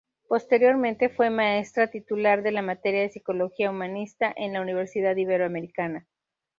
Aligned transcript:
Posteriormente 0.27 1.09
fue 1.09 1.29
maestra 1.29 1.91
titular 1.91 2.41
de 2.41 2.49
la 2.51 2.63
materia 2.63 3.01
de 3.01 3.09
Psicología 3.11 3.69
Humanista 3.69 4.33
en 4.35 4.53
la 4.53 4.61
Universidad 4.63 5.15
Iberoamericana. 5.15 6.07